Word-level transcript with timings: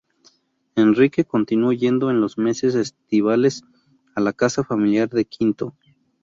Enrique 0.77 1.25
continuó 1.25 1.73
yendo 1.73 2.09
en 2.09 2.21
los 2.21 2.39
meses 2.39 2.73
estivales 2.73 3.61
a 4.15 4.21
la 4.21 4.33
casa 4.33 4.63
familiar 4.63 5.09
de 5.09 5.25
Quinto. 5.25 5.75